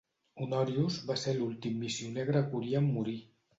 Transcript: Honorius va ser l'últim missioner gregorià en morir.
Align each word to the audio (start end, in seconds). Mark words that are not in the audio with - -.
Honorius 0.45 0.97
va 1.09 1.17
ser 1.25 1.35
l'últim 1.37 1.77
missioner 1.83 2.27
gregorià 2.33 2.83
en 2.85 2.91
morir. 2.99 3.19